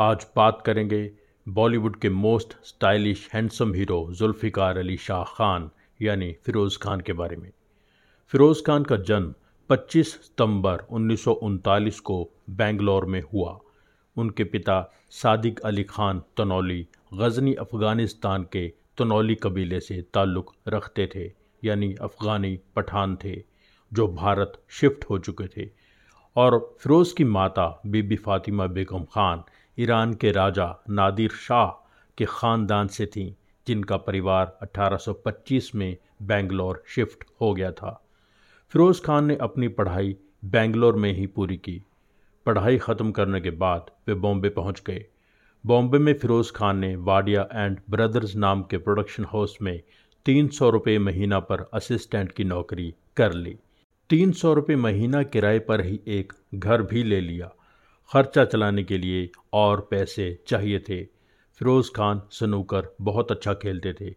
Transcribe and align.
आज 0.00 0.26
बात 0.36 0.62
करेंगे 0.66 1.10
बॉलीवुड 1.48 1.96
के 1.96 2.08
most 2.08 2.52
stylish, 2.64 3.30
handsome 3.34 3.72
hero 3.74 4.10
Zulfiqar 4.12 4.78
Ali 4.78 4.96
Shah 4.96 5.24
Khan, 5.24 5.70
यानी 6.02 6.32
फ़िरोज़ 6.32 6.78
खान 6.78 7.00
के 7.00 7.12
बारे 7.12 7.36
में। 7.36 7.50
फ़िरोज़ 8.26 8.62
खान 8.62 8.84
का 8.84 8.96
जन्म 8.96 9.34
25 9.70 10.12
सितंबर 10.12 10.86
उन्नीस 10.90 11.24
सौ 11.24 11.32
उनतालीस 11.32 12.00
को 12.00 12.30
बेंगलोर 12.50 13.04
में 13.04 13.22
हुआ। 13.22 13.58
उनके 14.16 14.44
पिता 14.44 14.94
सादिक 15.10 15.60
अली 15.60 15.84
खान 15.84 16.22
तनौली, 16.36 16.88
गज़नी 17.14 17.54
अफ़गानिस्तान 17.54 18.42
के 18.42 18.72
तनौली 18.98 19.34
कबीले 19.34 19.80
से 19.80 20.02
ताल्लुक़ 20.14 20.54
रखते 20.68 21.10
थे, 21.14 21.32
यानी 21.64 21.94
अफ़गानी 21.94 22.58
पठान 22.76 23.18
थे, 23.24 23.42
जो 23.92 24.08
भारत 24.08 24.62
शिफ्ट 24.70 25.04
हो 25.10 25.18
चुके 25.18 25.48
थे। 25.48 25.70
और 26.36 26.76
फ़िरोज़ 26.80 27.14
की 27.14 27.24
माता 27.24 27.82
बीबी 27.86 28.16
फ़ातिमा 28.16 28.66
बेगम 28.66 29.04
ख़ान 29.04 29.44
ईरान 29.80 30.14
के 30.14 30.30
राजा 30.32 30.84
नादिर 30.90 31.30
शाह 31.30 31.66
के 32.18 32.24
ख़ानदान 32.24 32.88
से 32.88 33.06
थीं, 33.06 33.32
जिनका 33.66 33.96
परिवार 33.96 34.58
1825 34.62 35.74
में 35.74 35.96
बेंगलोर 36.22 36.82
शिफ्ट 36.86 37.24
हो 37.40 37.52
गया 37.54 37.70
था। 37.72 37.90
फ़िरोज़ 38.72 39.02
खान 39.02 39.24
ने 39.24 39.36
अपनी 39.36 39.68
पढ़ाई 39.68 40.16
बेंगलोर 40.44 40.96
में 40.96 41.12
ही 41.12 41.26
पूरी 41.26 41.56
की। 41.56 41.82
पढ़ाई 42.46 42.78
ख़त्म 42.78 43.10
करने 43.10 43.40
के 43.40 43.50
बाद 43.50 43.90
वे 44.08 44.14
बॉम्बे 44.14 44.48
पहुँच 44.48 44.82
गए। 44.86 45.04
बॉम्बे 45.66 45.98
में 45.98 46.12
फ़िरोज़ 46.14 46.52
खान 46.52 46.78
ने 46.78 46.96
वाडिया 46.96 47.48
एंड 47.52 47.78
ब्रदर्स 47.90 48.34
नाम 48.36 48.62
के 48.62 48.78
प्रोडक्शन 48.78 49.24
हाउस 49.24 49.58
में 49.62 49.80
तीन 50.24 50.48
सौ 50.48 50.70
रुपये 50.70 50.98
महीना 50.98 51.40
पर 51.40 51.70
असिस्टेंट 51.74 52.32
की 52.32 52.44
नौकरी 52.44 52.94
कर 53.16 53.32
ली। 53.32 53.56
तीन 54.10 54.32
सौ 54.32 54.52
रुपये 54.54 54.76
महीना 54.76 55.22
किराए 55.22 55.58
पर 55.58 55.80
ही 55.80 56.00
एक 56.08 56.32
घर 56.54 56.82
भी 56.82 57.02
ले 57.02 57.20
लिया। 57.20 57.50
खर्चा 58.12 58.44
चलाने 58.44 58.84
के 58.84 58.98
लिए 58.98 59.30
और 59.52 59.88
पैसे 59.90 60.38
चाहिए 60.46 60.78
थे। 60.78 61.04
फ़िरोज़ 61.04 61.90
खान 61.96 62.22
स्नूकर 62.30 62.96
बहुत 63.00 63.32
अच्छा 63.32 63.54
खेलते 63.54 63.92
थे। 63.92 64.14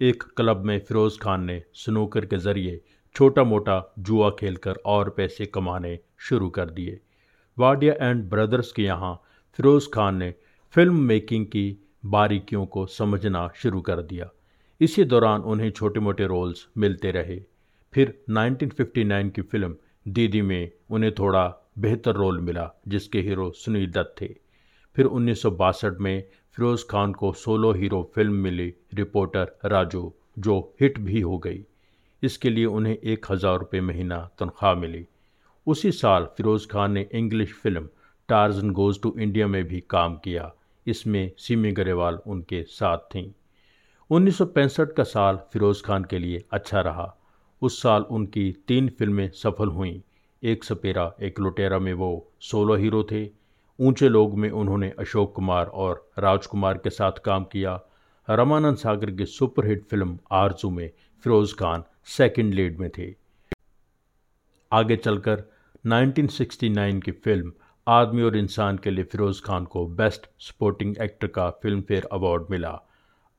एक 0.00 0.22
क्लब 0.36 0.64
में 0.64 0.78
फ़िरोज़ 0.78 1.18
खान 1.18 1.44
ने 1.44 1.62
स्नूकर 1.74 2.26
के 2.26 2.36
ज़रिए 2.36 2.80
छोटा 3.14 3.44
मोटा 3.44 3.94
जुआ 3.98 4.30
खेलकर 4.30 4.76
और 4.86 5.10
पैसे 5.10 5.46
कमाने 5.46 5.98
शुरू 6.18 6.50
कर 6.50 6.70
दिए। 6.70 7.00
वाडिया 7.58 7.94
एंड 8.00 8.24
ब्रदर्स 8.30 8.72
के 8.72 8.82
यहाँ 8.82 9.14
फ़िरोज़ 9.58 9.88
खान 9.94 10.16
ने 10.16 10.34
फ़िल्म 10.74 11.00
मेकिंग 11.00 11.46
की 11.46 11.76
बारीकियों 12.06 12.66
को 12.66 12.86
समझना 12.86 13.50
शुरू 13.54 13.80
कर 13.80 14.02
दिया। 14.02 14.30
इसी 14.80 15.04
दौरान 15.04 15.40
उन्हें 15.40 15.70
छोटे 15.70 16.00
मोटे 16.00 16.26
रोल्स 16.26 16.66
मिलते 16.78 17.10
रहे। 17.10 17.40
फिर 17.94 18.24
1959 18.30 19.30
की 19.30 19.42
फ़िल्म 19.42 19.76
दीदी 20.08 20.42
में 20.42 20.70
उन्हें 20.90 21.14
थोड़ा 21.14 21.61
बेहतर 21.78 22.14
रोल 22.14 22.40
मिला, 22.40 22.70
जिसके 22.88 23.20
हीरो 23.20 23.50
सुनील 23.50 23.90
दत्त 23.90 24.14
थे। 24.20 24.34
फिर 24.96 25.06
उन्नीस 25.06 25.42
सौ 25.42 25.50
बासठ 25.50 26.00
में 26.00 26.24
फिरोज़ 26.54 26.84
खान 26.90 27.12
को 27.12 27.32
सोलो 27.32 27.72
हीरो 27.72 28.12
फ़िल्म 28.14 28.32
मिली 28.32 28.74
रिपोर्टर 28.94 29.58
राजू, 29.64 30.12
जो 30.38 30.74
हिट 30.80 30.98
भी 30.98 31.20
हो 31.20 31.38
गई। 31.38 31.64
इसके 32.22 32.50
लिए 32.50 32.64
उन्हें 32.64 32.96
एक 32.96 33.26
हज़ार 33.30 33.58
रुपये 33.58 33.80
महीना 33.80 34.30
तनख्वाह 34.38 34.74
मिली। 34.74 35.06
उसी 35.66 35.92
साल 35.92 36.24
फिरोज़ 36.36 36.68
खान 36.68 36.92
ने 36.92 37.08
English 37.12 37.52
film 37.52 37.88
Tarzan 38.28 38.70
goes 38.70 39.00
to 39.02 39.14
India 39.18 39.46
में 39.46 39.64
भी 39.64 39.80
काम 39.90 40.16
किया। 40.16 40.52
इसमें 40.86 41.30
सीमी 41.38 41.72
गरेवाल 41.72 42.18
उनके 42.26 42.62
साथ 42.62 42.98
थीं। 42.98 43.32
1965 44.10 44.92
का 44.92 45.02
साल 45.02 45.36
फिरोज़ 45.52 45.82
खान 45.82 46.04
के 46.04 46.18
लिए 46.18 46.44
अच्छा 46.52 46.80
रहा। 46.80 47.16
उस 47.62 47.82
साल 47.82 48.02
उनकी 48.02 48.56
तीन 48.68 48.88
फ़िल्में 48.88 49.30
सफल 49.30 49.68
हुईं। 49.68 50.00
एक 50.42 50.64
सपेरा, 50.64 51.14
एक 51.22 51.40
लुटेरा 51.40 51.78
में 51.78 51.92
वो 51.92 52.32
सोलो 52.40 52.74
हीरो 52.74 53.02
थे। 53.12 53.28
ऊँचे 53.78 54.08
लोग 54.08 54.38
में 54.38 54.50
उन्होंने 54.50 54.88
अशोक 54.98 55.34
कुमार 55.34 55.66
और 55.66 56.10
राजकुमार 56.18 56.78
के 56.78 56.90
साथ 56.90 57.12
काम 57.24 57.44
किया। 57.44 57.80
रमानंद 58.30 58.76
सागर 58.76 59.10
की 59.10 59.26
सुपरहिट 59.26 59.84
फ़िल्म 59.84 60.18
आरज़ू 60.32 60.70
में 60.70 60.90
फिरोज़ 61.24 61.54
खान 61.54 61.84
सेकंड 62.06 62.54
लीड 62.54 62.78
में 62.78 62.90
थे। 62.98 63.14
आगे 64.72 64.96
चलकर 64.96 65.44
1969 65.84 67.00
की 67.00 67.10
फ़िल्म 67.10 67.52
आदमी 67.86 68.22
और 68.22 68.36
इंसान 68.36 68.78
के 68.78 68.90
लिए 68.90 69.04
फ़िरोज़ 69.04 69.42
खान 69.42 69.64
को 69.64 69.86
बेस्ट 69.86 70.26
सपोर्टिंग 70.40 70.96
एक्टर 70.98 71.26
का 71.26 71.48
फ़िल्म 71.50 71.80
फेयर 71.80 72.08
अवार्ड 72.12 72.46
मिला। 72.50 72.80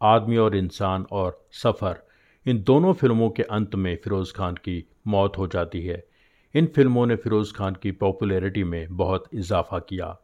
आदमी 0.01 0.37
और 0.37 0.55
इंसान 0.55 1.05
और 1.11 1.47
सफ़र, 1.51 2.01
इन 2.45 2.63
दोनों 2.63 2.93
फ़िल्मों 2.93 3.29
के 3.29 3.43
अंत 3.43 3.75
में 3.75 3.95
फ़िरोज़ 3.95 4.33
खान 4.33 4.55
की 4.55 4.83
मौत 5.07 5.37
हो 5.37 5.47
जाती 5.47 5.85
है। 5.85 6.03
इन 6.55 6.67
फ़िल्मों 6.67 7.05
ने 7.05 7.15
फ़िरोज़ 7.15 7.53
खान 7.53 7.75
की 7.75 7.91
पॉपुलैरिटी 7.91 8.63
में 8.63 8.97
बहुत 8.97 9.23
इजाफा 9.33 9.79
किया। 9.79 10.17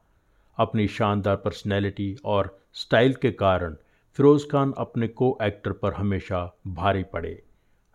अपनी 0.58 0.88
शानदार 0.88 1.36
पर्सनैलिटी 1.36 2.18
और 2.26 2.60
स्टाइल 2.74 3.14
के 3.14 3.32
कारण 3.32 3.76
फ़िरोज़ 4.14 4.46
खान 4.48 4.74
अपने 4.78 5.08
को 5.08 5.38
एक्टर 5.42 5.72
पर 5.72 5.94
हमेशा 5.94 6.58
भारी 6.68 7.04
पड़े। 7.04 7.44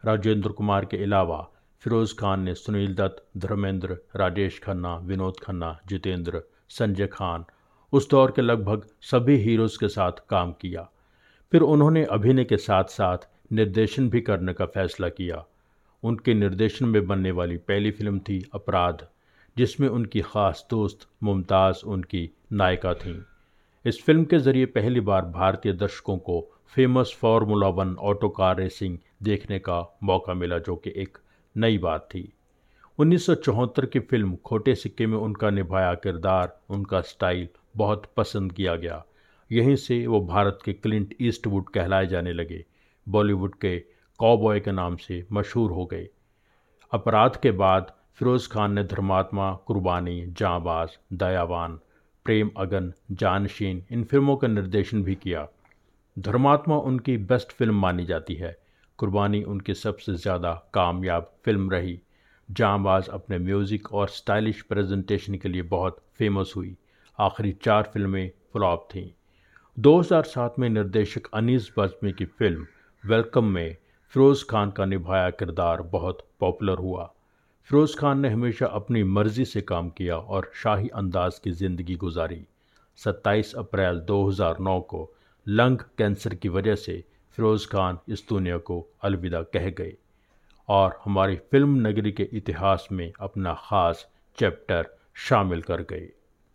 राजेंद्र 0.05 0.49
कुमार 0.49 0.85
के 0.85 1.03
अलावा 1.03 1.51
फिरोज़ 1.83 2.15
खान 2.15 2.41
ने 2.41 2.55
सुनील 2.55 2.95
दत्त, 2.95 3.25
धर्मेंद्र, 3.37 3.99
राजेश 4.17 4.61
खन्ना, 4.65 4.97
विनोद 4.97 5.35
खन्ना, 5.43 5.81
जितेंद्र, 5.87 6.43
संजय 6.69 7.07
खान, 7.07 7.45
उस 7.93 8.11
दौर 8.11 8.31
के 8.31 8.43
लगभग 8.43 8.87
सभी 9.01 9.37
हीरोज़ 9.37 9.79
के 9.81 9.89
साथ 9.89 10.13
काम 10.29 10.53
किया। 10.53 10.89
फिर 11.53 11.61
उन्होंने 11.61 12.05
अभिनय 12.05 12.45
के 12.45 12.57
साथ 12.57 12.85
साथ 12.85 13.19
निर्देशन 13.53 14.11
भी 14.11 14.21
करने 14.21 14.53
का 14.53 14.67
फैसला 14.67 15.09
किया। 15.09 15.45
उनके 16.05 16.35
निर्देशन 16.35 16.87
में 16.87 17.07
बनने 17.07 17.31
वाली 17.31 17.57
पहली 17.57 17.91
फ़िल्म 17.91 18.19
थी 18.19 18.51
अपराध, 18.55 19.07
जिसमें 19.57 19.89
उनकी 19.89 20.21
ख़ास 20.21 20.67
दोस्त 20.71 21.09
मुमताज़ 21.23 21.85
उनकी 21.87 22.31
नायिका 22.53 22.95
थीं। 22.95 23.23
इस 23.85 24.03
फ़िल्म 24.05 24.25
के 24.25 24.39
ज़रिए 24.39 24.67
पहली 24.67 25.01
बार 25.01 25.25
भारतीय 25.25 25.73
दर्शकों 25.73 26.19
को 26.19 26.51
famous 26.75 27.17
Formula 27.23 27.69
One 27.69 27.97
auto 27.97 28.29
car 28.29 28.57
racing 28.57 28.99
देखने 29.23 29.59
का 29.59 29.99
मौका 30.03 30.35
मिला, 30.35 30.59
जो 30.59 30.77
कि 30.77 30.93
एक 30.97 31.19
नई 31.57 31.79
बात 31.79 32.09
थी। 32.15 32.33
1974 32.99 33.87
की 33.87 34.01
फ़िल्म 34.01 34.37
खोटे 34.37 34.75
सिक्के 34.75 35.07
में 35.07 35.19
उनका 35.19 35.51
निभाया 35.51 35.95
किरदार, 35.95 36.61
उनका 36.71 37.01
स्टाइल 37.01 37.49
बहुत 37.77 38.13
पसंद 38.17 38.53
किया 38.53 38.77
गया। 38.77 39.05
यहीं 39.53 39.77
से 39.77 40.07
वो 40.07 40.21
भारत 40.21 40.59
के 40.65 40.73
क्लिंट 40.73 41.15
ईस्टवुड 41.21 41.69
कहलाए 41.69 42.07
जाने 42.07 42.33
लगे। 42.33 42.65
बॉलीवुड 43.09 43.55
के 43.55 43.94
कॉबॉय 44.19 44.61
के 44.61 44.73
नाम 44.73 44.97
से 44.97 45.27
मशहूर 45.33 45.71
हो 45.71 45.87
गए 45.87 46.09
अपराध 46.93 47.37
के 47.37 47.51
बाद 47.51 47.93
फिरोज़ 48.19 48.49
खान 48.49 48.73
ने 48.73 48.85
धर्मात्मा, 48.85 49.53
कुर्बानी, 49.67 50.27
जाँबाज, 50.29 50.99
दयावान, 51.13 51.79
प्रेम 52.25 52.51
अगन, 52.57 52.93
जानशीन, 53.13 53.83
इन 53.93 54.05
फ़िल्मों 54.05 54.37
का 54.37 54.49
निर्देशन 54.49 55.03
भी 55.03 55.15
किया। 55.15 55.49
धर्मात्मा 56.19 56.77
उनकी 56.77 57.17
बेस्ट 57.17 57.53
फ़िल्म 57.53 57.75
मानी 57.75 58.05
जाती 58.05 58.35
है। 58.35 58.57
कुर्बानी 58.99 59.43
उनकी 59.43 59.75
सबसे 59.75 60.15
ज़्यादा 60.15 60.53
कामयाब 60.75 61.33
फ़िल्म 61.45 61.71
रही। 61.71 62.01
जाँबाज 62.51 63.09
अपने 63.09 63.39
म्यूज़िक 63.39 63.93
और 63.93 64.09
स्टाइलिश 64.09 64.63
प्रेजेंटेशन 64.63 65.35
के 65.35 65.49
लिए 65.49 65.63
बहुत 65.63 66.03
फ़ेमस 66.19 66.53
हुई। 66.57 66.77
आखिरी 67.19 67.53
चार 67.53 67.83
फ़िल्में 67.83 68.31
फ्लॉप 68.53 68.89
थीं। 68.95 69.11
2007 69.77 70.59
में 70.59 70.69
निर्देशक 70.69 71.27
अनीस 71.35 71.73
बज़मी 71.79 72.13
की 72.13 72.25
फ़िल्म 72.25 72.67
वेलकम 73.05 73.45
में 73.45 73.77
फ़िरोज़ 74.15 74.45
खान 74.51 74.71
का 74.71 74.85
निभाया 74.85 75.31
किरदार 75.31 75.81
बहुत 75.83 76.19
पॉपुलर 76.41 76.79
हुआ। 76.79 77.05
फ़िरोज़ 77.71 77.97
खान 77.97 78.21
ने 78.21 78.29
हमेशा 78.29 78.67
अपनी 78.67 79.03
मर्ज़ी 79.05 79.45
से 79.45 79.61
काम 79.61 79.89
किया 79.89 80.17
और 80.17 80.51
शाही 80.55 80.89
अंदाज 80.89 81.39
की 81.39 81.51
ज़िंदगी 81.51 81.95
गुजारी। 81.95 82.41
27 82.99 83.55
अप्रैल 83.55 83.99
2009 84.01 84.81
को 84.81 85.13
लंग 85.49 85.79
कैंसर 85.99 86.35
की 86.35 86.49
वजह 86.49 86.75
से 86.75 87.05
फ़िरोज़ 87.39 87.67
खान 87.69 87.99
इस 88.09 88.25
दुनिया 88.29 88.59
को 88.59 88.81
अलविदा 89.03 89.43
कह 89.43 89.69
गए 89.71 89.95
और 90.69 90.99
हमारी 91.05 91.37
फ़िल्म 91.37 91.87
नगरी 91.87 92.13
के 92.13 92.29
इतिहास 92.33 92.89
में 92.93 93.13
अपना 93.21 93.55
ख़ास 93.55 94.07
चैप्टर 94.39 94.97
शामिल 95.29 95.63
कर 95.63 95.83
गए। 95.83 96.09